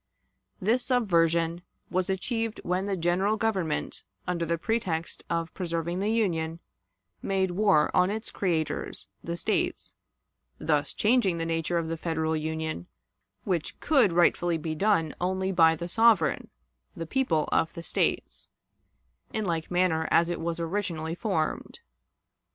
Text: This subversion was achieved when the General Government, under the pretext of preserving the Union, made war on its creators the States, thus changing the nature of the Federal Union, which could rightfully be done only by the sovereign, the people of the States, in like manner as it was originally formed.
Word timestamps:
This 0.59 0.83
subversion 0.85 1.61
was 1.91 2.09
achieved 2.09 2.59
when 2.63 2.87
the 2.87 2.97
General 2.97 3.37
Government, 3.37 4.03
under 4.27 4.47
the 4.47 4.57
pretext 4.57 5.23
of 5.29 5.53
preserving 5.53 5.99
the 5.99 6.09
Union, 6.09 6.59
made 7.21 7.51
war 7.51 7.91
on 7.95 8.09
its 8.09 8.31
creators 8.31 9.07
the 9.23 9.37
States, 9.37 9.93
thus 10.57 10.91
changing 10.95 11.37
the 11.37 11.45
nature 11.45 11.77
of 11.77 11.87
the 11.87 11.97
Federal 11.97 12.35
Union, 12.35 12.87
which 13.43 13.79
could 13.79 14.11
rightfully 14.11 14.57
be 14.57 14.73
done 14.73 15.13
only 15.21 15.51
by 15.51 15.75
the 15.75 15.87
sovereign, 15.87 16.49
the 16.97 17.05
people 17.05 17.47
of 17.51 17.71
the 17.75 17.83
States, 17.83 18.47
in 19.31 19.45
like 19.45 19.69
manner 19.69 20.07
as 20.09 20.29
it 20.29 20.41
was 20.41 20.59
originally 20.59 21.13
formed. 21.13 21.79